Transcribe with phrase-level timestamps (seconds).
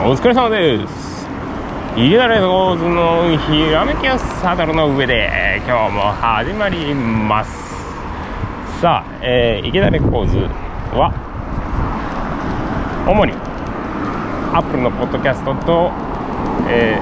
[0.00, 1.26] お疲れ様です
[1.96, 7.50] いきなりゴズのひらめきやサドルの上で今日も始まります。
[8.80, 10.38] さあ、えー、池田レコーズ
[10.96, 11.12] は
[13.08, 13.32] 主に
[14.54, 15.90] アップルのポッドキャストと、
[16.70, 16.96] え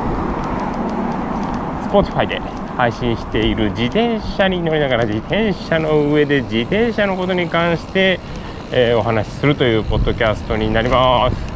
[1.85, 2.41] ー、Spotify で
[2.79, 8.19] 配信している自転車に乗りながら自転車の上で自転車のことに関して、
[8.73, 11.56] えー、お話しするというポッドキャストになります、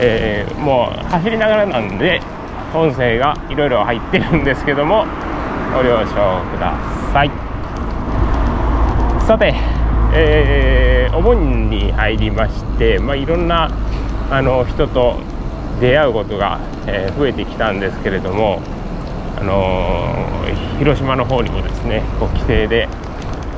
[0.00, 2.20] えー、もう走りながらなんで
[2.74, 5.06] 音声がいろいろ入ってるんですけども
[5.74, 6.14] ご了承
[6.52, 6.76] くだ
[7.12, 7.30] さい。
[9.26, 9.54] さて、
[10.14, 13.70] えー、お盆に入りまして、まあ、いろんな
[14.30, 15.20] あの人と
[15.80, 18.62] 出会うことが、えー、増えてきたんですけれども、
[19.36, 22.88] あのー、広島の方にもですねこう帰省で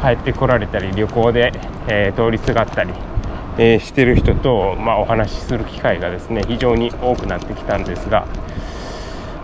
[0.02, 1.52] 帰ってこられたり旅行で、
[1.88, 2.92] え、通りすがったり、
[3.62, 8.26] えー、してる人と、まあ、お話しする機会がですね非常に多くなってきたんですが、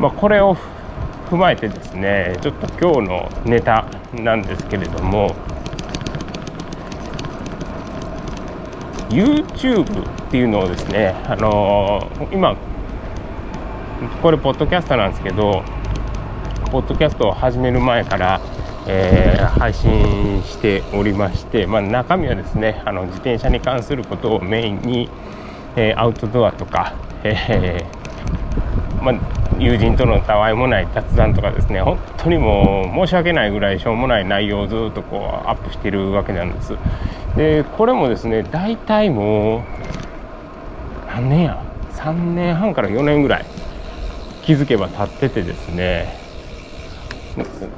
[0.00, 0.56] まあ、これを
[1.28, 5.36] 踏まえてですねちょっと今日のネタなんですけれども
[9.10, 9.84] YouTube
[10.28, 12.56] っていうのをですね、あのー、今
[14.22, 15.62] これポッドキャストなんですけど
[16.70, 18.40] ポッドキャストを始める前から、
[18.88, 25.08] えー、配信しておりまして、まあ、中身はですねあの自転車に関することをメインに、
[25.76, 27.84] えー、アウトドアとか、え
[29.02, 36.76] まあ、友人とのたわいもない雑談とかですね本当にもう申し訳ないぐらいしょうもない内容をずっとこうアップしてるわけなんです。
[37.36, 39.62] でこれもですね大体もう
[41.06, 41.62] 何年や
[41.94, 43.44] ？3年半から4年ぐらい
[44.42, 46.25] 気づけば経っててですね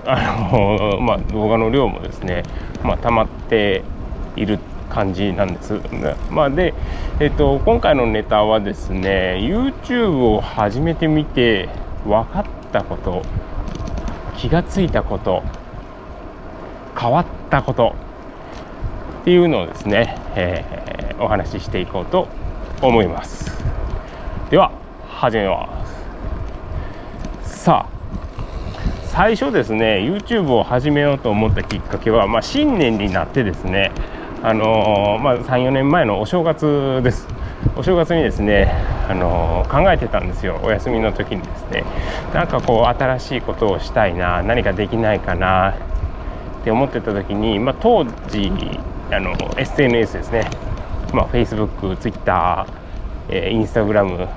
[0.06, 2.45] あのまあ、動画の量もですね、
[2.83, 3.83] まあ、溜まって
[4.37, 5.81] いる感じなんです。
[6.31, 6.75] まあ、で、
[7.20, 11.69] えっと、今回のネタはですね YouTube を始めてみて
[12.05, 13.23] 分かったこと
[14.37, 15.42] 気がついたこと
[16.98, 17.94] 変わったこと
[19.22, 22.28] っていうのをですね、えー、お話ししていこうと
[22.81, 23.50] 思います
[24.50, 24.72] では
[25.09, 25.84] 始めま
[27.44, 27.97] すさあ
[29.08, 33.91] 最初ですね YouTube を始めようと思ったきっかけは、まあ、新年になってですね
[34.42, 37.26] あのー、まあ、34年前のお正月です。
[37.76, 38.70] お正月にですね、
[39.08, 40.60] あのー、考えてたんですよ。
[40.62, 41.84] お休みの時にですね。
[42.32, 45.75] なんかこう新しいことをしたいな何かできないかなっ
[46.62, 48.52] て思ってた時に、まあ、当時
[49.10, 50.48] あの SNS ですね、
[51.12, 52.66] まあ、Facebook、Twitter、
[53.28, 54.28] えー、Instagram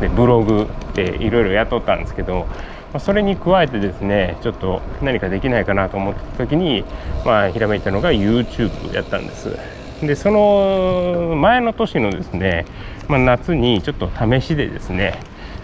[0.00, 2.46] でブログでいろいろやっとったんですけど
[2.92, 6.84] まそれに加えてですねちょっと何かできないかなと思った時に、
[7.24, 9.56] まあ、ひらめいたのが YouTube やったんです。
[10.00, 12.66] でその前の年のですね、
[13.08, 15.18] まあ、夏にちょっと試しでですね、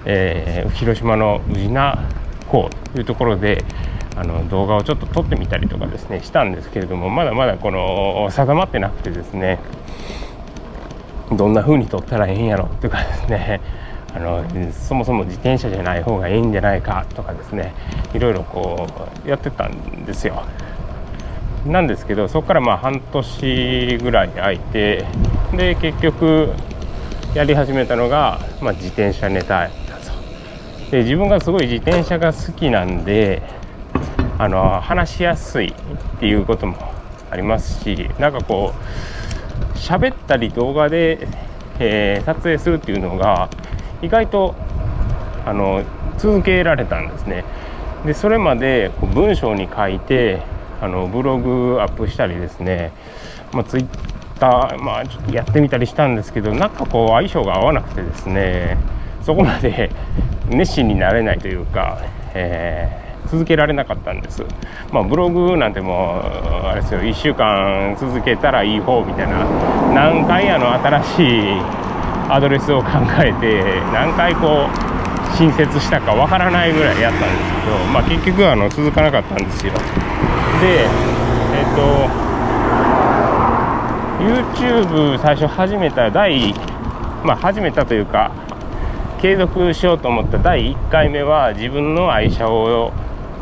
[0.05, 1.97] えー、広島の宇品
[2.49, 3.65] 港というところで
[4.17, 9.61] あの動画をちょっと撮ってみたりとかですねしたんですけれどもまだまだこの定まってなくてですね
[11.33, 13.61] どんな風に撮ったらええんやろっていうかですね。
[14.15, 17.75] あのそもそも自転車じゃない方がいいんじゃないかとかですね
[18.15, 18.87] いろいろこ
[19.25, 20.45] うやってたんですよ。
[21.67, 25.05] なんですけどそこからまあ半年ぐらい空いて
[25.57, 26.51] で結局
[27.35, 30.91] やり始めたのが、まあ、自転車ネタだと。
[30.91, 33.43] で自分がすごい自転車が好きなんで
[34.39, 35.73] あの話しやすいっ
[36.21, 36.77] ていうことも
[37.31, 41.27] ありますしなんかこう喋ったり動画で、
[41.81, 43.49] えー、撮影するっていうのが
[44.05, 44.55] 意外と
[45.47, 45.83] あの
[46.19, 47.45] 続けられたんですね。
[48.05, 50.43] でそれまでこう文章に書いて
[50.81, 52.93] あのブログアップしたりですね、
[53.53, 53.87] まあ、ツイッ
[54.39, 58.77] ター、まあ、ちょっとやってみたりしたんですけどなんかこう相性が合わなくてですね。
[59.23, 59.91] そこまで
[60.51, 61.97] 熱心になれないというか、
[62.35, 64.45] えー、続けられなかったんです、
[64.93, 66.21] まあ、ブログなんても
[66.63, 67.01] うあれですよ。
[67.01, 69.47] 1週間続けたらいい方みたいな
[69.95, 71.85] 何回あの新しい
[72.29, 79.73] アドレスを考えて何回こう新設したかわからないぐらいやったんですけど、まあ、結局あの続かなかったんですよ。
[79.73, 80.87] で
[81.55, 82.25] えっ、と
[84.25, 86.55] YouTube 最初始めた第
[87.25, 88.33] まあ始めたというか
[89.21, 92.93] 継続しようと思った第1回目は自分の愛車を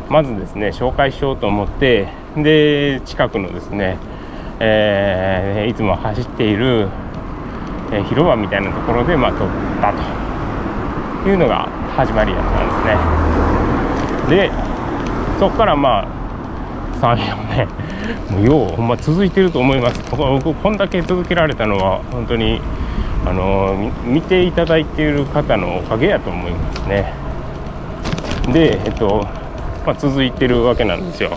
[0.09, 2.07] まずですね紹介しようと思って
[2.37, 3.97] で近くのですね、
[4.59, 6.89] えー、いつも走っている
[7.93, 9.49] え、広場みたいなところで、まあ、撮っ
[9.81, 9.93] た
[11.23, 12.73] というのが始まりだったんで
[14.27, 14.47] すね。
[14.49, 14.51] で
[15.39, 16.07] そこからまあ
[17.01, 17.67] 34年。
[18.29, 20.01] もうようほんま続いてると思います。
[20.11, 22.59] 僕こんだけ続けられたのは本当に
[23.25, 27.13] あの見ていただいている方のおかげやと思いますね。
[28.51, 29.25] でえっと、
[29.85, 31.31] まあ、続いてるわけなんですよ。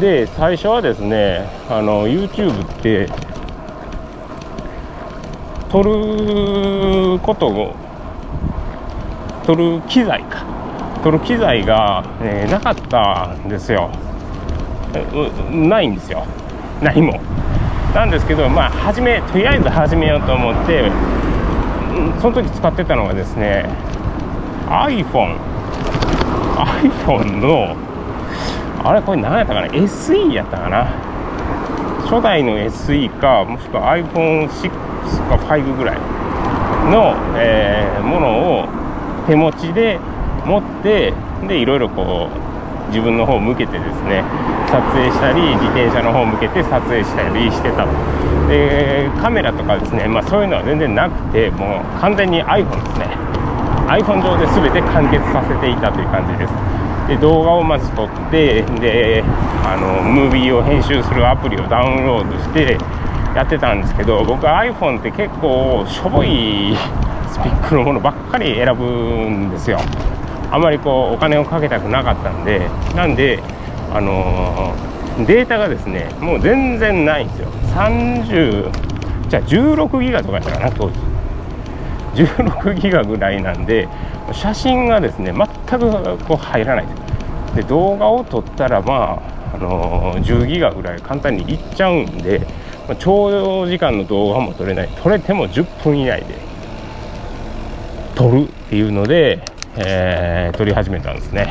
[0.00, 3.08] で最初はですねあの YouTube って
[5.72, 7.74] 撮ることを
[9.46, 10.44] 撮る機材か。
[11.02, 13.90] 撮る機材が、えなかったんですよ。
[15.50, 16.26] ないんですよ。
[16.82, 17.18] 何も。
[17.94, 20.90] なんですけどまあ初めとりあえず始めようと思って
[22.20, 23.66] その時使ってたのがですね
[24.68, 25.36] iPhone
[26.56, 27.76] iPhone の
[28.82, 30.84] あれこれ何やったかな？SE やったかな？
[32.08, 34.91] 初代の SE かもしくは iPhone6
[35.28, 35.96] か5ぐらい
[36.90, 38.68] の、えー、ものを
[39.26, 39.98] 手持ちで
[40.44, 41.14] 持って
[41.46, 44.24] でいろいろこう自分の方を向けてですね
[44.68, 47.86] 撮影したり自転車の方向けて撮影したりしてた。
[48.48, 53.06] でカメラとかですね、まあ、そういうのは全然なくてもう完全に iPhone ですね。
[53.86, 56.52] iPhone 上で全て完結させていたという感じです。
[57.08, 59.22] で動画をまず撮ってで
[59.64, 62.78] あのムービーを編集するアプリをダウンロードして
[63.34, 66.76] やってたんですけど僕 iPhone って結構しょぼい
[67.30, 69.78] スペックのものばっかり選ぶんですよ。
[70.50, 72.68] あまりこうお金をかけたくなかったんで。
[72.94, 73.42] なんで
[73.94, 77.48] あのー、データがですねもう全然ないんですよ。
[77.74, 78.70] 30
[79.28, 80.98] じゃあ16ギガとかやったかな当時。
[82.14, 83.88] 16ギガぐらいなんで
[84.32, 86.86] 写真がですね全くこう入らない。
[87.56, 92.46] で動画を撮ったらまあ、あのー、10ギガぐらい簡単にいっちゃうんで、
[92.88, 94.88] まあ、長時間の動画も撮れない。
[95.02, 96.38] 撮れても10分以内で
[98.14, 99.44] 撮るっていうので
[99.76, 101.50] えー、撮り始めたんですね。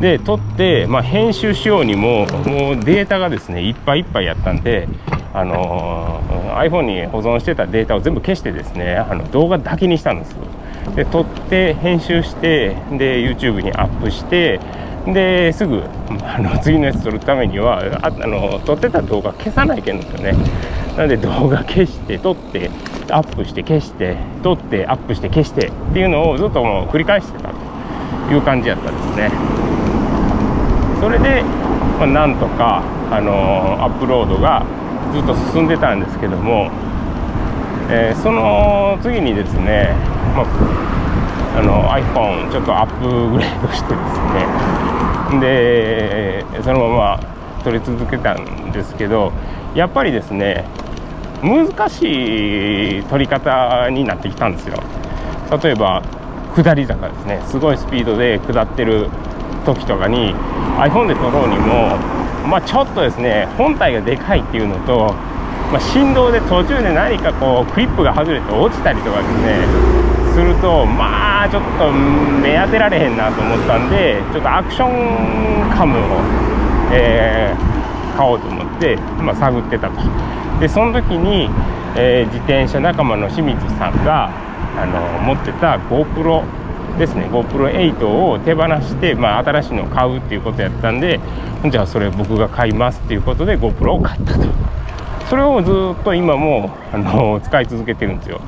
[0.00, 4.88] で撮って、まあ、編集しようにももうデータがですねいっぱいいっぱいやったんで、
[5.32, 10.36] あのー、iPhone に保存してたデータを全部消してですねあの動画だけにしたんです
[10.94, 14.60] で撮って編集してで YouTube にアップして
[15.12, 15.82] ですぐ
[16.24, 20.34] あの次のやつ撮るためにはああの撮ってた動画消さないけんですよね。
[20.96, 22.70] なので動画消して撮って
[23.10, 29.30] アップして消して撮ってアップして消してっていうのをずっともう繰り返してたという感じやったんですね。
[31.00, 31.42] それで、
[31.98, 34.64] まあ、なんとか、あのアップロードが
[35.12, 36.70] ずっと進んでたんですけども、
[37.88, 39.94] えー、その次にですね、
[40.34, 44.75] まあ、あの iPhone ちょっとアップグレードしてですね
[45.40, 47.20] でそのまま
[47.64, 49.32] 撮り続けたんですけど
[49.74, 50.64] やっぱりですね
[51.42, 54.78] 難しい取り方になってきたんですよ。
[55.62, 56.02] 例えば
[56.54, 57.40] 下り坂ですね。
[57.46, 59.08] すごいスピードで下ってる
[59.66, 60.34] 時とかに
[60.78, 61.96] iPhone で撮ろうにも、
[62.48, 65.14] まあ、ちょっとですね本体がでかいっていうのと、
[65.70, 70.25] まあ、振動で途中で何かこうクリップが外れて落ちたりとかですね。
[70.36, 76.20] するとまあちょっと目当てられへんなと思ったんでちょっとアクションカムを、
[76.92, 79.96] えー、買おうと思って、まあ、探ってたと。
[80.60, 81.48] でその時に、
[81.96, 84.28] えー、自転車仲間の清水さんが
[84.76, 86.44] あの持ってた GoPro
[86.98, 87.30] ですね。
[87.32, 91.18] GoPro8 を手放して、まあ、新しいのを買うっていうことやったんで
[91.70, 94.44] じゃあそれ僕が買いますっていうことで GoPro を買ったと。
[95.30, 98.40] それをずっと今もあの使い続けてるんですよ、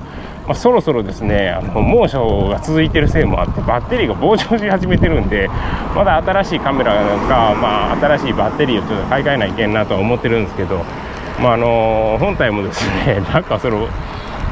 [0.48, 5.46] まあ、そろそろですねあの猛暑が続いてるせいもあってバッテリーが膨張し始めてるんで
[5.94, 10.82] まだ新しいカメラなんか、まあ、新しいバッテリーをちょっと買い替えないけんなとは思ってるんですけど
[11.40, 13.86] まあ、あの本体もですね なんかその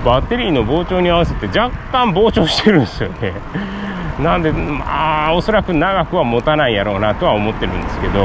[0.05, 3.33] バッテリーの膨張に合わせて若干膨張してるんですよね。
[4.21, 8.25] なんでまあおそらく長くは持たないやろうなとは思ってるんですけど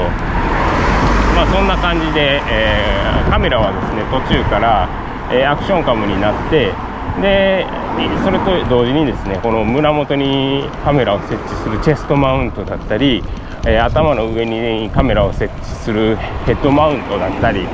[1.36, 4.88] まあそんな感じで、えー、カメラはですね途中から、
[5.32, 6.72] えー、アクションカムになって
[7.20, 7.66] で
[8.24, 13.24] それと同時にですねこの胸元にカメラを設置するチェストマウントだったり、
[13.66, 16.16] えー、頭の上にカメラを設置する
[16.46, 17.68] ヘッドマウントだったり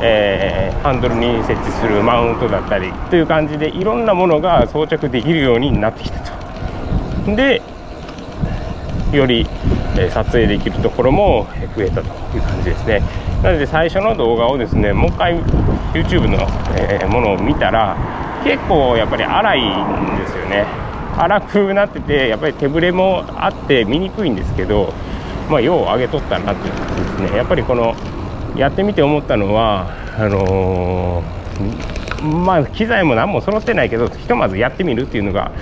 [0.00, 7.34] えー、ハンドルに設置するマウントだったりという感じでいろんなものが装着できるようになってきたと。
[7.34, 7.62] で
[9.12, 9.46] より、
[10.12, 13.02] 撮影できるところも増えたという感じですね。
[13.42, 15.40] なので最初の動画をですねもう一回
[15.92, 16.46] YouTube の、
[17.08, 17.96] ものを見たら
[18.44, 20.66] 結構やっぱり荒いんですよね。
[21.16, 24.92] 荒くなっててやっぱり手ぶれもあって見にくいんですけど
[25.50, 27.36] まあ、よう上げとったなっていう感じですね。
[27.36, 27.94] やっぱりこの
[28.56, 35.52] やってみて思ったのはあのー、まあ機材も何も揃ってないけどひとまずやってみるっていうのが、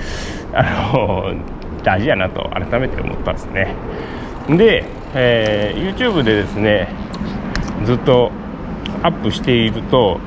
[0.52, 3.74] あのー、大事やなと改めて思ったんですね。
[4.48, 6.88] でえー、YouTube でですね
[7.84, 8.30] ずっと
[9.02, 10.20] アップしていると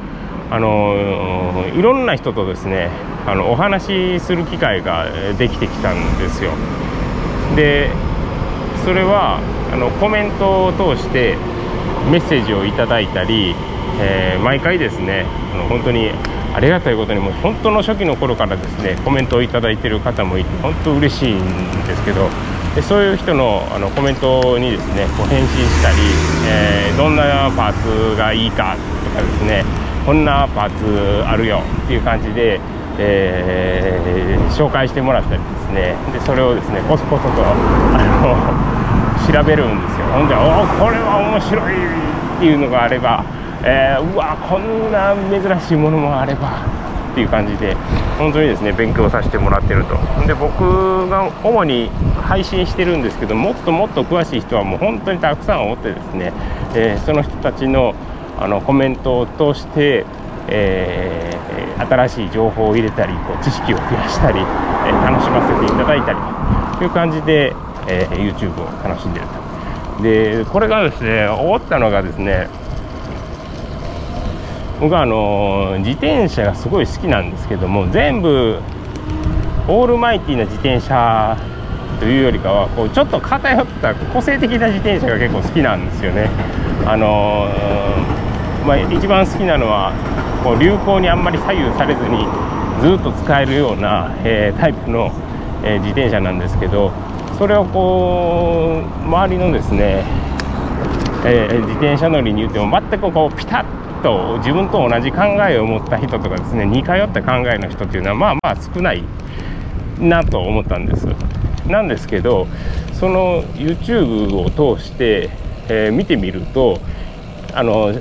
[0.52, 2.90] あのいろんな人とですね
[3.26, 5.06] あのお話しする機会が
[5.38, 6.52] できてきたんですよ。
[7.56, 7.90] で
[8.84, 9.40] それは
[9.72, 11.36] あのコメントを通して
[12.10, 13.54] メッセージをいただいたり、
[14.02, 16.12] えー、毎回ですねあの本当に
[16.54, 21.40] ありがたいことにも本当の初期の頃からですねコメントをいただいてる方もいて本当嬉しいん
[21.86, 22.30] ですけど
[22.76, 25.98] でそういう人のあのコメントにですねこう返信したり、
[26.48, 29.64] えー、どんなパーツがいいかとかですね
[30.06, 32.60] こんなパーツあるよっていう感じで、
[32.98, 37.54] えー、紹介してもらったりですねでそれをですねコソコソとあ
[38.22, 38.36] の
[39.32, 40.38] 調べるんですよほんで「お
[40.84, 41.74] これは面白い!」
[42.38, 43.24] っていうのがあれば、
[43.64, 46.48] えー、うわこんな珍しいものもあれば
[47.12, 47.76] っていう感じで
[48.18, 51.90] 本当にですね勉強させてもらってるとで僕が主に
[52.28, 56.32] 配信してるんですけどもっともっと詳しい人はもう本当にたくさんおってですね、
[56.76, 57.94] えー、その人たちの
[58.40, 60.06] あのコメントを通して、
[60.48, 66.20] えー、新しい情報を入れたりこう知識を増やしたり、えー、楽しませていただいたり
[66.78, 67.54] という感じで、
[67.88, 72.48] え YouTube を楽しんでるとでこれがですね思ったのがですね
[74.80, 78.60] 僕はあの自転車がすごい好きなんですけども全部
[79.68, 81.38] オールマイティな自転車
[82.00, 86.30] というよりかはこうちょっと偏った個性的な自転車が結構好きなんですよね。
[86.86, 87.50] あの
[88.66, 89.94] まあ、一番好きなのは
[90.44, 92.26] こう流行にあんまり左右されずに
[92.82, 95.12] ずっと使えるような、えー、タイプの、
[95.64, 96.92] えー、自転車なんですけど
[97.38, 100.04] それをこう周りのですね、
[101.26, 109.04] えー、自転車乗りに言っても全くこうピタッと自分と同じ考えを持った人とかですね似通った考えの人っていうのはまあまあ少ない
[110.00, 111.08] なと思ったんです。
[111.68, 112.48] なんですけど
[112.94, 115.30] その YouTube を通して、
[115.68, 116.80] えー、見てみると
[117.54, 117.94] あの、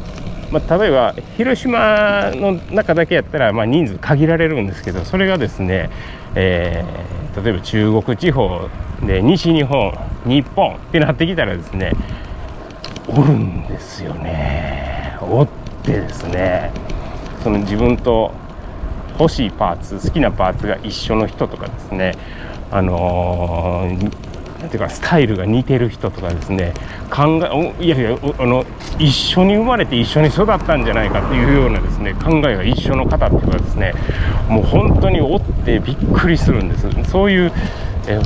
[0.50, 5.90] まあ、例えば広島の中だけやったら、まあ、人数限られるんですけどそれがですね、
[6.34, 8.68] えー、例えば中国地方
[9.06, 9.92] で西日本
[10.24, 11.92] 日本ってなってきたらですね
[13.08, 15.16] おるんですよね。
[15.22, 15.48] おっ
[15.82, 16.70] でですね。
[17.42, 18.32] その自分と
[19.18, 22.14] 欲しいパーツ好きなパーツが一緒の人とかですね
[22.70, 24.27] あのー
[24.68, 26.74] ていうかスタイルが似てる人とかですね
[27.10, 27.40] 考
[27.78, 28.64] えいやいやあの
[28.98, 33.94] 一緒に生まれて一緒に育ったんじゃないかっていうようなですね考えが一緒の方っていうかですね
[34.48, 36.88] もう本当におってびっくりするんです。
[37.10, 37.52] そういう
[38.08, 38.20] え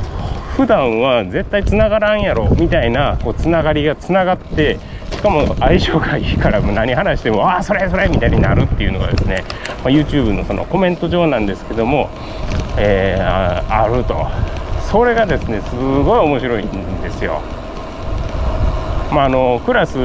[0.55, 4.79] 普段は絶対つながらんやろみたいなこうつながりがつながって
[5.11, 9.43] しかも相性がいいからもう何話してもああそれそれみたいになるっていうのがですね、
[9.83, 12.09] まあ、YouTube のそのコメント上なんですけども、
[12.77, 14.62] えー、あると。
[14.93, 17.41] それがですねすごい面白いんですよ。
[19.11, 19.97] まあ、あのクラス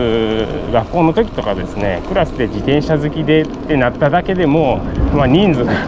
[0.73, 4.79] 学校の時とかですねクラスで自転車好きでってなっただけでも、
[5.15, 5.87] まあ、人数が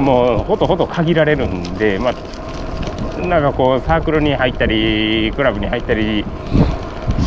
[0.00, 6.24] もうほとほと限られるんで、まあ、なんかこうサークルに入ったりクラブに入ったり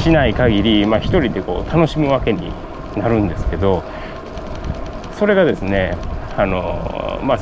[0.04, 2.52] しない限り、まあ、1人でこう楽しむわけに
[2.98, 3.82] なるんですけど
[5.18, 5.98] それがですね
[6.36, 7.40] あの、まあ、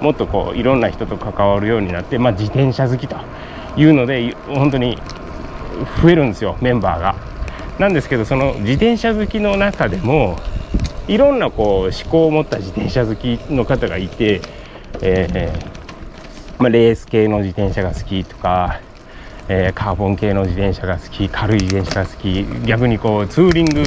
[0.00, 3.16] もっとこういろんな人と関わるようになって、まあ、自転車好きと
[3.76, 4.98] いうので本当に
[6.02, 7.14] 増えるんですよメンバーが。
[7.78, 10.36] なんですけどその自転車好きの中でも
[11.06, 14.40] いろんなこう思考を持った自転車好きの方がいて、
[15.00, 18.80] えーまあ、レース系の自転車が好きとか
[19.50, 23.82] えー、カーボン系の自転車が好き軽い自転車が好き逆にこうツーリング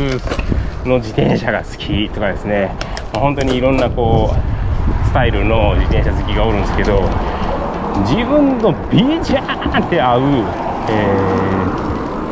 [0.90, 2.76] の自転車が好きとかですね、
[3.14, 4.61] 本当にいろんなこう
[5.06, 7.02] スタイルの自転車好きがおるんですけど
[8.08, 10.22] 自分のビジャーって合う、
[10.90, 11.06] え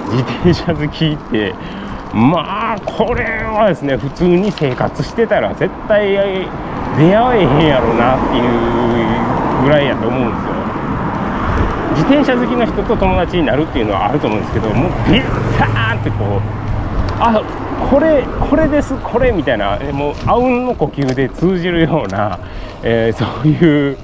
[0.07, 1.53] ー、自転車好きって
[2.13, 6.13] まあこれはですね普通に生活してたら絶対
[6.97, 10.59] 出会えへんやろなっていうぐらいやと思うんですよ。
[11.99, 15.23] 自転車好きの人と友達になるっていうのはあると思うんですけどもうビッ
[15.57, 16.41] ターンってこう
[17.19, 17.43] あ
[17.89, 22.39] これこれですこれみたいなもうあうんの呼吸で通じるような、
[22.83, 23.98] えー、そういう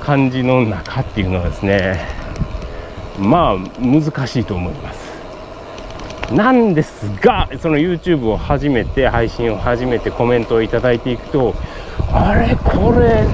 [0.00, 2.00] 感じの中っていうのはですね
[3.18, 5.12] まあ難しいと思います。
[6.32, 11.54] なんですがその YouTube を始めて配信を始めてコメントをいいていくと
[12.10, 13.26] あれこれ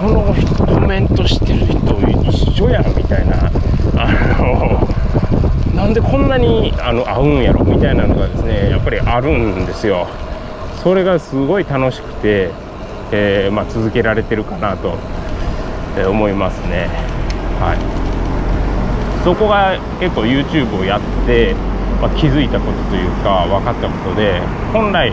[0.00, 0.34] この
[0.66, 2.00] コメントしてる人
[2.30, 3.50] 一緒やんみたいな
[3.96, 4.89] あの
[5.80, 10.06] なんでこんなにあの合うんやろみたいなのがですねやっぱりあるんですよ。
[10.82, 12.50] それがすごい楽しくて、
[13.12, 14.98] えー、まあ、続けられてるかなと
[16.06, 16.88] 思いますね。
[17.60, 19.24] はい。
[19.24, 21.54] そこが結構 YouTube をやって、
[22.02, 24.40] まあ、気づいたことというか分かったことで
[24.72, 25.12] 本来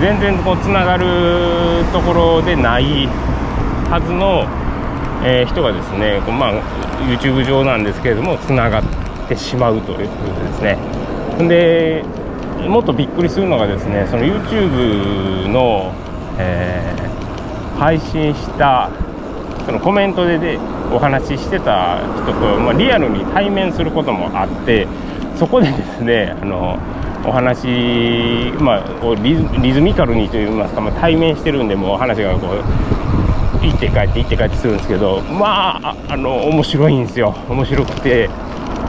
[0.00, 3.06] 全然こうつながるところでない
[3.90, 4.46] はずの、
[5.26, 6.54] えー、人がですね、まあ、
[7.06, 10.78] YouTube 上なんですけれどもつながっててしまうということですね。
[11.48, 12.04] で
[12.68, 15.92] もっとびっくりするのがですねその YouTube の、
[16.38, 18.90] えー、配信した
[19.66, 20.58] そのコメントでで
[20.92, 24.86] お話ししてた人と、まあ、リアルに対面することもあって
[25.38, 26.78] そこでですねあの
[27.24, 37.34] お話、まあ、リズミカルにといいますか、まあ、対面してるんでもう話がこう行って帰って行って帰ってするんですけどまああの面白いんですよ。
[37.48, 38.28] 面白くて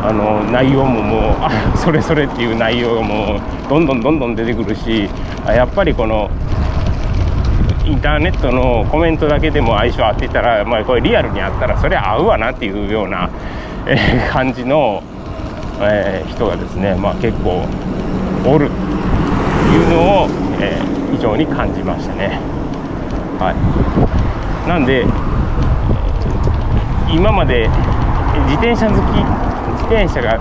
[0.05, 1.35] あの内容もも
[1.75, 5.09] うそれそれっていう内容がもうどんどんどんどん出てくるし
[5.47, 6.29] やっぱりこの
[7.85, 13.29] インターネットのコメントだけでも相性合ってたら、まあ、これリアルにあったらそれ合うわなっていうような、
[13.87, 15.03] えー、感じの、
[15.81, 17.65] えー、人がですね、まあ、結構
[18.45, 18.75] おると
[19.73, 20.27] いうのを、
[20.61, 22.39] えー、非常に感じましたね。
[23.39, 23.51] は
[24.65, 25.03] い、なんで
[27.13, 27.67] 今まで
[28.47, 30.39] 自転車好き自転車が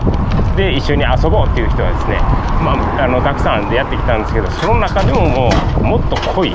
[0.56, 2.16] で一緒に遊ぼうっていう人はですね、
[2.62, 6.50] まあ、あのたくさんでやってきたんですけどその中でももうもっと濃い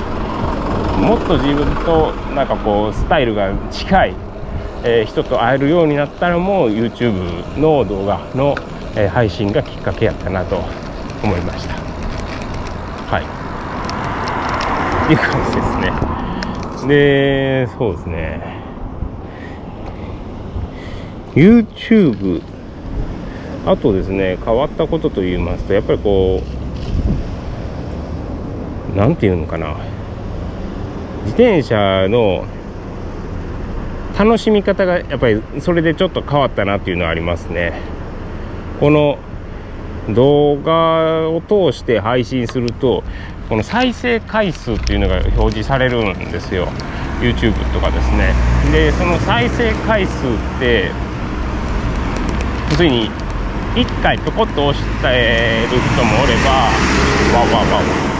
[1.02, 4.16] もっと自分となんかこうスタイルが近い、
[4.84, 8.56] えー、人と会えるようになったらもう YouTube の動画の、
[8.96, 10.58] えー、配信がきっかけやったなと
[11.24, 11.76] 思いました。
[13.10, 15.12] はい。
[15.12, 16.88] いう感じですね。
[16.88, 18.58] でそうですね。
[21.36, 22.57] YouTube
[23.68, 26.42] あとですね変わったことといいますとやっぱりこ
[28.94, 29.76] う何て言うのかな。
[31.26, 32.46] 自転車の
[34.18, 37.74] 楽しみ方がやっぱりそれでちょっと変わったなっていうのはありますね。
[38.80, 39.20] この
[40.16, 43.04] 動画を通して配信すると
[43.50, 46.70] この再生回数っていうのが表示されるんですよ。
[47.20, 48.34] YouTube とかですね。
[48.72, 50.90] でその再生回数って
[52.72, 53.12] 要するに
[53.78, 56.50] 1回ピョコッと押してる人もおれば
[57.38, 58.18] わわわわ。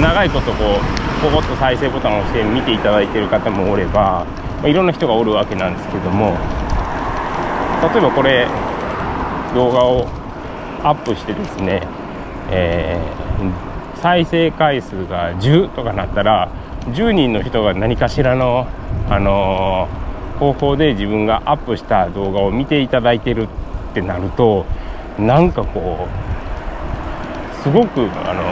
[0.00, 4.24] 長いことこうポコッと再生ボタンを押して見ていただいてる方もおれば、
[4.62, 6.26] ま、いろんな人がおるわけなんですけども
[7.92, 8.46] 例えばこれ
[9.56, 10.06] 動画を
[10.84, 11.82] アップしてですね、
[12.52, 16.48] えー、再生回数が10とかなったら
[16.92, 18.68] 10人の人が何かしらの、
[19.10, 23.48] あのー、方法で自分がアップした動画を見ていただいてる
[23.90, 24.64] ってなると
[25.18, 26.32] なんかこう
[27.62, 28.42] すごく、あの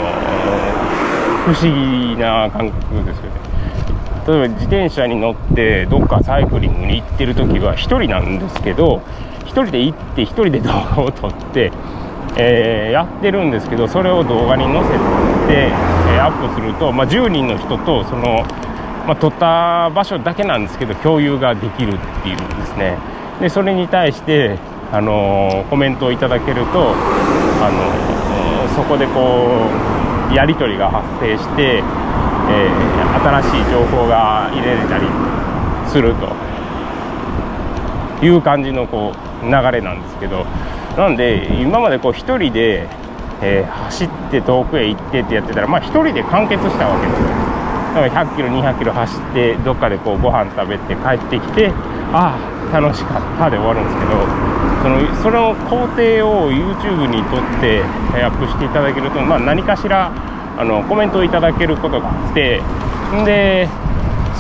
[1.53, 3.51] 不思議な感覚ですよね。
[4.29, 9.03] 例えば自転車に乗ってどっかサイクリングに行ってる時は1人なんですけど
[9.47, 11.73] 1人で行って1人で動画を撮って、
[12.37, 14.99] えー、やってるんですけどそれを動画に載せて、
[15.67, 18.45] えー、アップすると、まあ、10人の人とその、
[19.07, 22.99] まあ、撮った場所だけなんですけど共有ができるっていうんですね。
[23.41, 24.59] でそれに対して、
[24.93, 26.95] あの、コメントをいただけると、
[27.63, 28.11] あの
[28.75, 29.69] そこでこ
[30.31, 31.83] うやり取りが発生して、
[32.49, 35.07] えー、新しい情報が入れれたり
[35.89, 36.29] すると。
[38.23, 40.45] いう感じのこう流れなんですけど。
[40.97, 42.89] なんで今までこう1人で、
[43.41, 47.29] えー、走って遠くへ行ってってやってたらまあ1人で完結したわけですよ。
[47.95, 51.73] だから100キロ200キロ走ってどっかでこうご飯食べて帰ってきて
[52.13, 52.37] あ
[52.73, 54.50] あ楽しかったで終わるんですけど。
[54.83, 57.83] そのその工程を YouTube に撮って
[58.23, 60.11] アップしていただけると、まあ、何かしら
[60.57, 62.63] あのコメントをいただけることがあって
[63.25, 63.69] で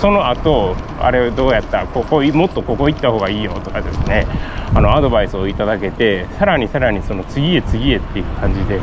[0.00, 4.26] その後あれどうやったここもっとここ行った方がいいよとかですね
[4.74, 8.80] あのアドバイスをいただけてさらにさらにその次へ次へっていう感じで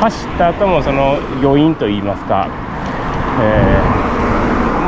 [0.00, 2.48] 走った後もその余韻といいますか、
[3.40, 4.12] えー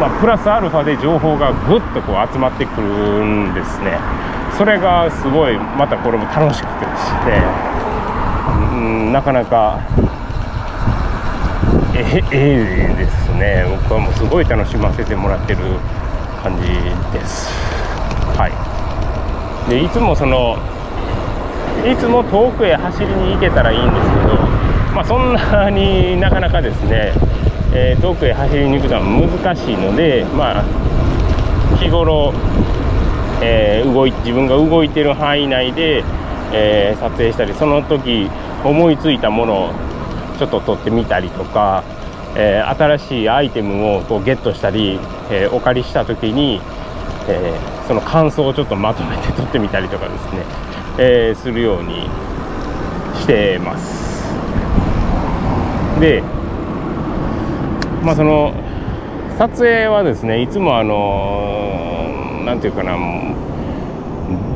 [0.01, 3.99] まあ、プラスアルファで情報がぐっとこう集まってくるんですね。
[4.57, 7.43] それがすごいまたこれも楽しくてして
[8.73, 9.81] うんなかなか
[11.95, 13.64] えええですね。
[13.83, 15.59] 僕はもうすごい楽しませてもらってる
[16.43, 16.67] 感じ
[17.17, 17.49] です。
[18.37, 19.71] はい。
[19.71, 20.59] でいつもその
[21.88, 24.35] いつも遠くへ走りに行けたらいいんですけど
[24.95, 27.12] まあそんなになかなかですね
[27.77, 30.64] えー、遠くへ走りに行くのは難しいので、まあ、
[31.77, 32.33] 日頃、
[33.46, 36.02] えー、動い自分が動いてる範囲内で、
[36.52, 38.30] えー、撮影したりその時
[38.64, 39.70] 思いついたものを
[40.38, 41.85] ちょっと撮ってみたりとか、
[42.35, 44.98] え新しいアイテムをこうゲットしたり、
[45.30, 46.61] えお借りした時に、
[47.28, 47.54] え
[47.87, 50.44] その感想をちょっとまとめて撮ってみたりとかですね、
[50.98, 52.09] え、するように
[53.20, 54.24] してます。
[56.00, 56.22] で
[58.02, 58.52] まあその
[59.38, 61.93] 撮影はですねいつもあの
[62.44, 62.98] 何て言うかな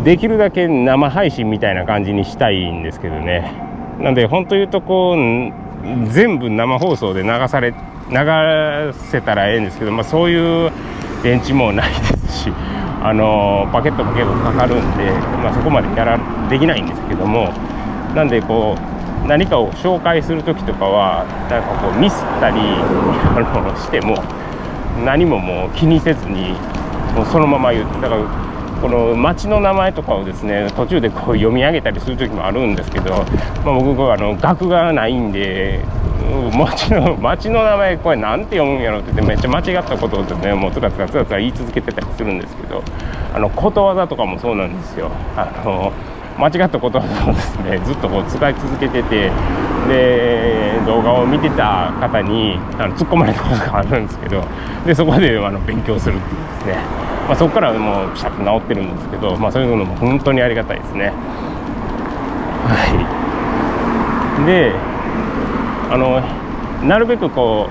[0.04, 3.52] できるだけ生配信みたいな感じにしたいんですけどね。
[4.00, 10.70] なんで本当言うとこう全部生放送で流され流せたらええんですけど、まあ、そういう
[11.22, 12.52] 電池もないですし
[13.02, 15.10] あのパケットも結構かかるんで、
[15.42, 17.52] まあ、そこまでやらできないんですけども
[18.14, 18.76] なんでこ
[19.24, 24.16] う何かを紹介する時とかはなんかこうミスったりあのしても
[25.04, 26.54] 何ももう気にせずに
[27.14, 28.48] もうそのまま言うだから
[28.80, 33.10] この町の名前とかをですね途中でこう読み上げたりする時もあるんですけど、
[33.64, 35.84] まあ、僕あの学がないんで
[36.56, 42.82] 町の町の名前これ何て読むんやろってってめっちゃ間違ったことをねもうつらつらつらつら言い続けてたりするんですけど
[43.34, 45.10] あのことわざとかもそうなんですよ。
[45.36, 45.92] あの
[46.38, 47.08] 間違ったことをで
[47.40, 47.78] すね。
[47.84, 49.30] ずっとこう使い続けてて。
[49.88, 54.42] で動画を見てた方にあの突っ込まれたことがあるんですけど。
[54.86, 56.84] でそこであの勉強するっていうですね、
[57.26, 61.12] まあ、そこからもうピシャッと治ってるんですけど、まあ、そういうのも本当にありがたいですね。
[62.66, 62.74] は
[64.42, 64.46] い。
[64.46, 64.72] で
[65.90, 66.20] あの
[66.86, 67.68] なるべくこ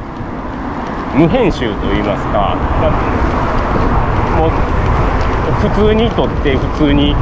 [1.16, 4.50] う無編集といいますか、まあ、もう
[5.70, 7.16] 普通に撮って普通に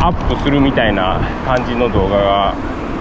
[0.00, 2.54] アップするみたいな感じの動画が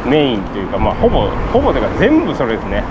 [0.07, 2.83] メインというか、まあ、ほぼほぼというか全部それですね。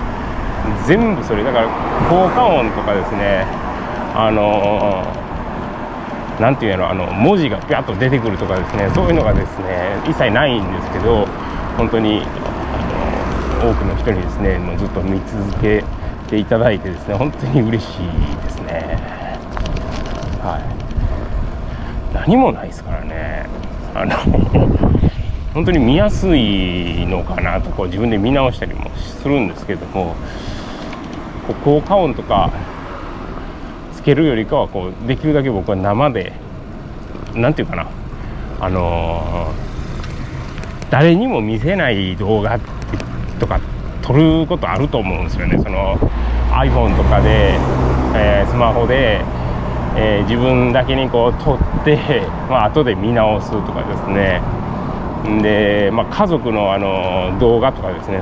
[0.87, 1.43] 全部それ。
[1.43, 1.67] だから
[2.09, 3.45] 効果音とかですね。
[4.15, 5.03] あの
[6.39, 8.89] 何て言うのあの文字がピャッと出てくるとかですね。
[8.93, 11.25] そういうのがですね一切ないんですけど
[11.77, 12.21] 本当に
[13.61, 15.83] 多くの人にですねもうずっと見続け
[16.29, 18.07] ていただいてですね本当に嬉しい
[18.43, 18.99] ですね。
[20.41, 20.75] はい。
[22.13, 23.47] 何もないですからね。
[23.95, 24.15] あの
[25.53, 30.15] 本当に見やすいのかなとこう自分で見直したりもするんですけども
[31.63, 32.51] 効果音とか
[33.93, 36.33] つけるよりかはこうできるだけ僕は生で
[37.33, 37.89] 何て言うかな
[38.59, 42.59] あのー、誰にも見せない動画
[43.39, 43.61] とか
[44.01, 45.57] 撮ることあると思うんですよね。
[45.57, 45.97] その
[46.51, 47.57] iPhone とかで、
[48.15, 49.21] えー、スマホで、
[49.97, 51.97] えー、自分だけにこう撮って、
[52.49, 54.41] まあ後で見直すとかですね。
[55.41, 58.21] で、まあ、家族のあの動画とかですね。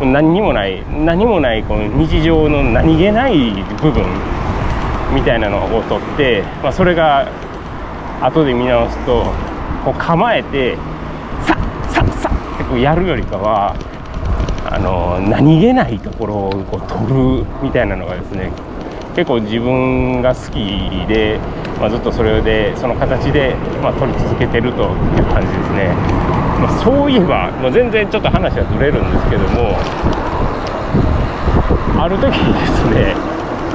[0.00, 4.02] 何にもない何もないこの日常の何気ない部分
[5.14, 7.26] みたいなのを撮って、まあ、それが
[8.22, 9.24] 後で見直すと
[9.84, 10.76] こう構えて
[11.42, 13.74] さっさっさっってやるよりかは
[14.70, 18.52] あの何気ないところをこう撮るみたいなのがですね
[19.14, 21.38] 結構自分が好きで、
[21.80, 24.90] まあ、ずっとそれでその形で、まあ、撮り続けてるという
[25.26, 25.94] 感じですね、
[26.60, 29.76] まあ、そういえば、まあ、全然ちょっと話はずれるんですけども
[32.02, 33.14] ある時にですね、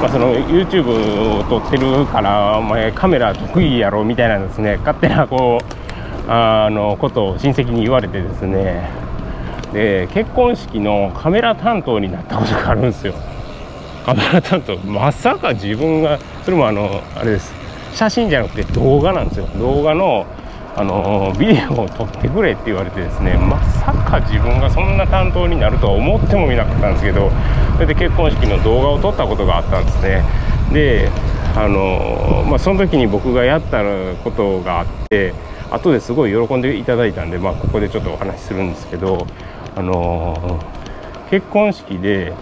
[0.00, 4.78] まあ、その YouTube を撮ってるからお前カメラ得意やろみたいなですね。
[4.78, 8.90] 勝手なこうあのことを親戚に言われてですね。
[9.72, 13.14] で結婚式のカメラ担当になったことがあるんですよ。
[14.06, 17.52] カメラ担当まさか自分がそれもあのあれです。
[17.92, 19.48] 写真じゃなくて動画なんですよ。
[19.58, 20.24] 動画の
[20.76, 27.32] あのビデオを撮ってくれって言われてですねまさか自分がそんな担当になるとは思ってもみなかったんですけど
[27.74, 30.22] それで結婚式の動画を撮ったことがあったんですね。
[30.72, 31.10] で
[31.56, 33.82] あのまあその時に僕がやった
[34.22, 35.34] ことがあって
[35.70, 39.26] 後ですごい喜んでいただいたんで、まあ、ここでちょっとお話しするんですけど、
[39.74, 40.60] あの、
[41.30, 42.34] 結婚式で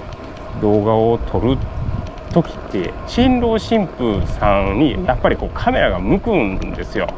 [0.61, 1.57] 動画を撮る
[2.33, 7.09] 時って新郎新婦さんにやっぱりこうカメラが向くんですよ。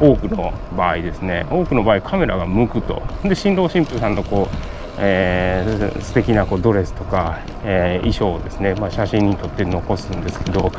[0.00, 1.46] 多くの場合ですね。
[1.50, 3.02] 多くの場合カメラが向くと。
[3.22, 4.56] で新郎新婦さんとこう、
[4.98, 10.72] えー、素敵なこうドレスとか、えー、衣装をですね、まあ、写真に撮って残すんですけど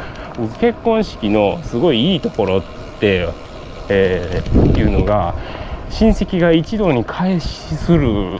[0.59, 2.63] 結婚式のすごいいいところっ
[2.99, 3.29] て
[3.89, 5.35] えー、いうのが
[5.89, 8.39] 親戚が一堂に会しする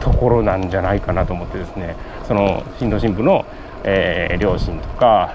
[0.00, 1.96] ところなんじゃないかなと思ってですね。
[2.26, 3.44] その新郎新婦の、
[3.84, 5.34] えー、両親とか、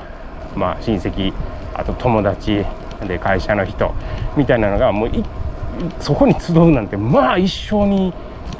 [0.55, 1.33] まあ、親戚
[1.73, 2.65] あと友達
[3.07, 3.93] で会社の人
[4.35, 5.09] みたいなのがもう
[5.99, 8.13] そこに集うなんてまあ一生に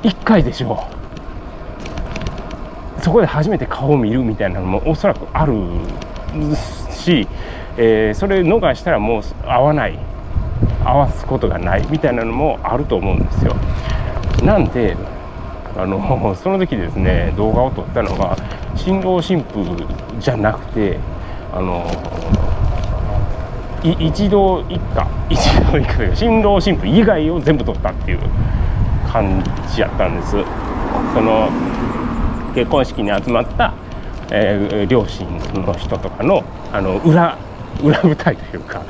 [0.03, 0.99] 1回でしょう。
[3.01, 5.53] そこで初めて顔を見るみたいなのもおそらくある
[6.91, 7.27] し、
[7.77, 9.97] えー、それ逃したらもう会わない
[10.83, 13.55] 合わすことがないみたいなのもあると思うんですよ。
[14.43, 14.95] なんで
[15.81, 18.35] あの その時ですね動画を撮ったのが
[18.75, 19.65] 新郎新婦
[20.19, 20.97] じゃなくて
[21.55, 21.85] あの
[23.83, 28.19] 一同 一家一同一家というか新郎新婦以外を全部取ったっていう
[29.11, 30.37] 感じやったんです。
[31.13, 31.49] その
[32.53, 33.73] 結婚式に集まった、
[34.31, 37.37] えー、両親の人とかのあの裏
[37.81, 38.83] 裏舞台というか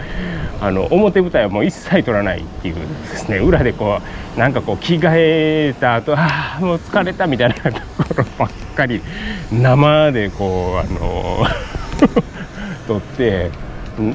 [0.61, 2.81] あの表舞台はもう一切取らないっていうで
[3.17, 3.99] すね裏でこ
[4.35, 9.01] うなんかこう着替えた後ああもう疲れたみたいなところばっかり
[9.51, 11.45] 生でこうあの
[12.87, 13.51] 撮って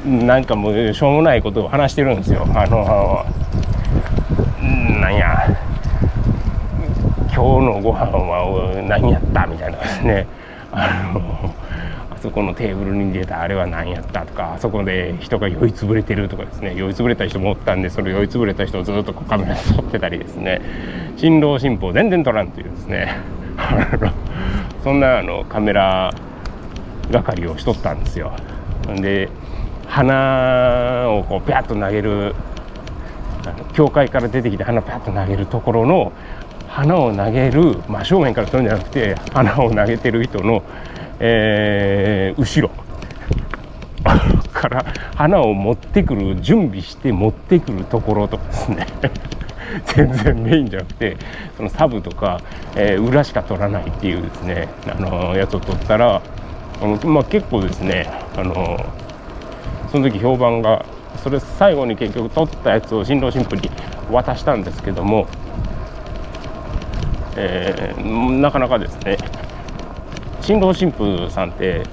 [0.04, 2.46] なんかもうしょうもないことを話してるんですよ。
[2.54, 3.26] あの
[5.00, 5.46] なんや
[7.34, 10.26] 今日のご飯は何やったみたいなですね。
[10.72, 11.54] あの
[12.24, 20.62] そこのテーブルに出たあれは何やったとかあそこで人が酔いつぶれてるとかですね酔いつぶれた人もおったんでそれ酔いつぶれた人をずっとカメラで撮ってたりですね。
[21.18, 23.14] 新郎新婦を全然撮らんというですね。
[24.82, 26.14] そんなあのカメラ
[27.12, 28.32] 係をしとったんですよ。
[28.96, 29.28] で
[29.86, 32.34] 花をこうピャッと投げる
[33.74, 36.12] 教会から出てきて花をピャッと投げるところの
[36.68, 40.62] 花を投げる真正面から撮るんじゃなくて花を投げてる人の、
[41.20, 42.70] えー、後ろ。
[44.52, 48.86] から花を持ってくる準備して持ってくるところとかですね。
[49.86, 51.16] 全然メインじゃなくて
[51.56, 52.40] そのサブとか、
[52.76, 56.22] えー、裏しか取らないっていうですねあのやつを取ったら
[56.82, 58.78] あの、まあ、結構ですねあの
[59.90, 60.84] その時評判が
[61.22, 63.70] それ最後に結局取ったやつを新郎新婦に
[64.10, 65.26] 渡したんですけども、
[67.36, 69.16] えー、なかなかですね
[70.44, 71.84] 新郎新婦さんって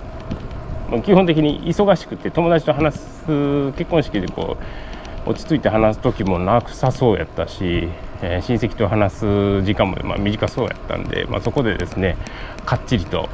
[1.06, 4.58] 基本的に忙しくて友達と話す結婚式でこ
[5.26, 7.88] う落ち着いて話す時もなくさそうやったし、
[8.22, 12.18] えー、親戚と話す時間もまあ短そうやったんで、まあ、そこでですね
[12.66, 13.30] かっちりと、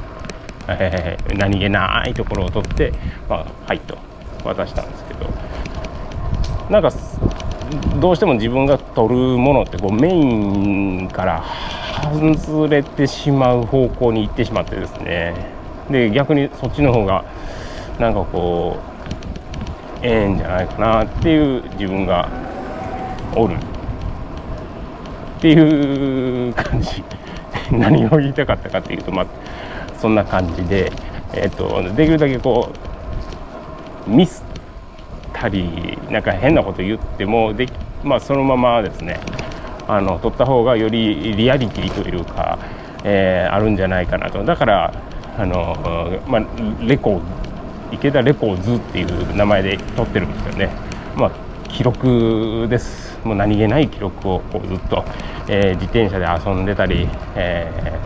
[0.68, 2.92] えー、何気ないところを取って
[3.28, 3.98] 「まあ、はい」と
[4.44, 5.28] 渡したんですけど。
[6.70, 6.90] なんか
[8.00, 11.44] どうしても自分が取るものってこうメインから
[12.02, 15.34] 外れてしまう方向に行ってしまってですね。
[15.90, 17.24] で逆にそっちの方が
[17.98, 18.78] なんかこ
[20.02, 22.28] うええんじゃないかなっていう自分が
[23.34, 23.56] おる。
[25.38, 27.02] っていう感じ。
[27.70, 29.26] 何を言いたかったかっていうとまあ
[29.98, 30.90] そんな感じで、
[31.34, 32.70] えっとできるだけこ
[34.06, 34.44] うミス
[35.40, 37.66] たりなんか変なこと言ってもで、
[38.02, 39.20] まあ、そのままですね
[39.86, 42.58] あの撮った方がよりリアリティというか、
[43.04, 44.44] えー、あるんじゃないかなと。
[44.44, 44.92] だから
[45.38, 46.42] あの、まあ、
[46.84, 47.22] レコ
[47.90, 50.70] 池田レコーズっていう名前で撮ってるんですよね。
[51.16, 51.30] まあ
[51.70, 53.18] 記録です。
[53.24, 55.04] もう何気ない記録をこうずっと、
[55.48, 57.98] えー、自転車で遊んでたり、え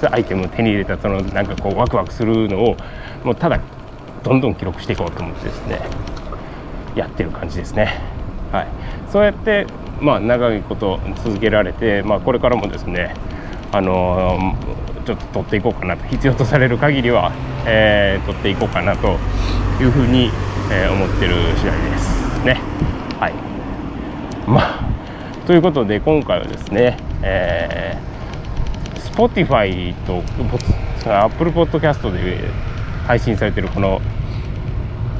[0.00, 2.76] ー、アイテムを手に入れたそのなんかこうワクワクするのを
[3.22, 3.60] もうただ
[4.24, 5.80] どんどん記録していこうと思ってですね。
[6.94, 8.00] やってる感じですね。
[8.52, 8.68] はい、
[9.10, 9.66] そうやって
[10.00, 13.14] まあ長いこと続けられて、まあ、これからもですね
[13.72, 17.32] あのー、ちょっと取っていこうかなと必要とされる限りは、
[17.66, 19.16] えー、取っていこうかなと
[19.80, 20.30] いうふうに、
[20.70, 22.60] えー、思ってる次第ですね。
[23.18, 23.32] はい
[24.46, 24.92] まあ
[25.46, 30.22] ということで今回はですね、えー、Spotify と
[31.10, 32.48] Apple Podcast で
[33.06, 34.00] 配信されてるこの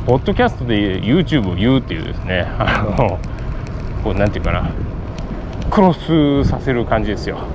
[0.07, 3.21] ポッドキャストで YouTube を言うっていうですねあの
[4.03, 4.73] こうなんていうかな
[5.71, 7.38] クロスさせる感じですよ。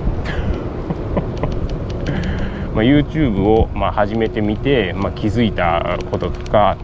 [2.74, 6.76] まあ YouTube をまあ始めてみて、まあ、気づいたこととか、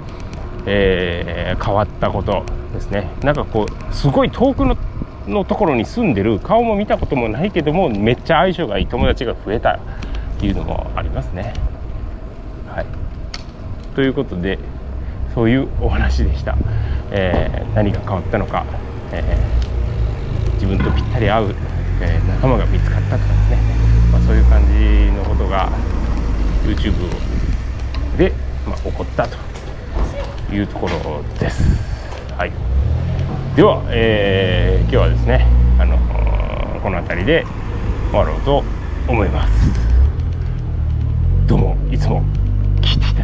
[0.66, 3.08] えー、変わったことですね。
[3.22, 4.76] なんかこうすごい遠くの
[5.26, 9.78] のところに住んでる顔も見たこともないけどもめっちゃ相性がいい友達が増えたっ
[10.38, 11.54] ていうのもありますね。
[12.68, 12.86] はい。
[13.96, 14.58] ということで
[15.34, 16.56] そういうお話でした、
[17.10, 18.64] えー、何が変わったのか、
[19.12, 21.54] えー、自分とぴったり合う、
[22.00, 23.58] えー、仲間が見つかったとかですね、
[24.12, 25.72] まあ、そういう感じのことが
[26.64, 26.94] YouTube
[28.16, 28.32] で、
[28.64, 29.36] まあ、起こったと
[30.54, 31.62] いうところです。
[32.36, 32.52] はい、
[33.56, 35.46] では、えー、今日はですね、
[35.80, 35.98] あの
[36.80, 37.44] この辺りで
[38.10, 38.62] 終わろうと
[39.08, 39.70] 思います。
[41.48, 42.22] どうもいつも
[42.80, 43.23] 聞いていた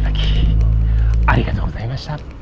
[1.31, 2.40] ありがとうございました。